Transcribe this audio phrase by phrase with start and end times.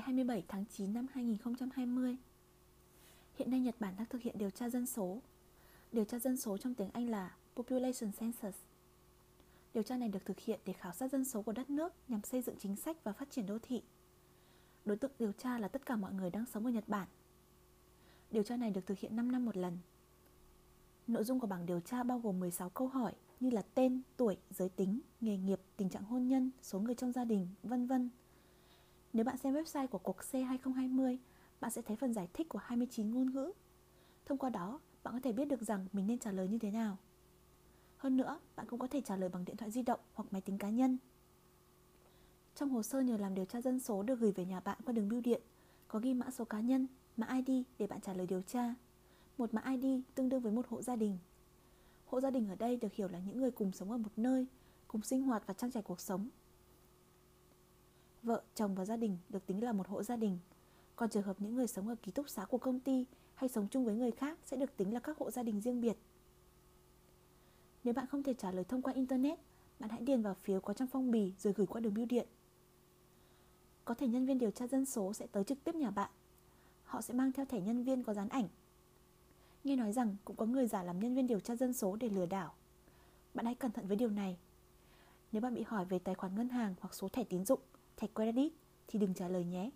[0.00, 2.16] 27 tháng 9 năm 2020
[3.34, 5.18] Hiện nay Nhật Bản đang thực hiện điều tra dân số
[5.92, 8.54] Điều tra dân số trong tiếng Anh là Population Census
[9.74, 12.22] Điều tra này được thực hiện để khảo sát dân số của đất nước nhằm
[12.22, 13.82] xây dựng chính sách và phát triển đô thị.
[14.84, 17.08] Đối tượng điều tra là tất cả mọi người đang sống ở Nhật Bản.
[18.30, 19.78] Điều tra này được thực hiện 5 năm một lần.
[21.06, 24.36] Nội dung của bảng điều tra bao gồm 16 câu hỏi như là tên, tuổi,
[24.50, 28.10] giới tính, nghề nghiệp, tình trạng hôn nhân, số người trong gia đình, vân vân.
[29.12, 31.18] Nếu bạn xem website của cuộc C 2020,
[31.60, 33.52] bạn sẽ thấy phần giải thích của 29 ngôn ngữ.
[34.26, 36.70] Thông qua đó, bạn có thể biết được rằng mình nên trả lời như thế
[36.70, 36.96] nào.
[37.96, 40.40] Hơn nữa, bạn cũng có thể trả lời bằng điện thoại di động hoặc máy
[40.40, 40.98] tính cá nhân.
[42.54, 44.92] Trong hồ sơ nhờ làm điều tra dân số được gửi về nhà bạn qua
[44.92, 45.42] đường bưu điện,
[45.88, 48.74] có ghi mã số cá nhân, mã ID để bạn trả lời điều tra.
[49.38, 51.18] Một mã ID tương đương với một hộ gia đình.
[52.06, 54.46] Hộ gia đình ở đây được hiểu là những người cùng sống ở một nơi,
[54.88, 56.28] cùng sinh hoạt và trang trải cuộc sống.
[58.54, 60.38] Chồng và gia đình được tính là một hộ gia đình.
[60.96, 63.68] Còn trường hợp những người sống ở ký túc xá của công ty hay sống
[63.70, 65.96] chung với người khác sẽ được tính là các hộ gia đình riêng biệt.
[67.84, 69.38] Nếu bạn không thể trả lời thông qua Internet,
[69.78, 72.26] bạn hãy điền vào phiếu có trong phong bì rồi gửi qua đường bưu điện.
[73.84, 76.10] Có thể nhân viên điều tra dân số sẽ tới trực tiếp nhà bạn.
[76.84, 78.48] Họ sẽ mang theo thẻ nhân viên có dán ảnh.
[79.64, 82.08] Nghe nói rằng cũng có người giả làm nhân viên điều tra dân số để
[82.08, 82.54] lừa đảo.
[83.34, 84.36] Bạn hãy cẩn thận với điều này.
[85.32, 87.60] Nếu bạn bị hỏi về tài khoản ngân hàng hoặc số thẻ tín dụng,
[88.02, 88.52] thẻ credit
[88.88, 89.70] thì đừng trả lời nhé.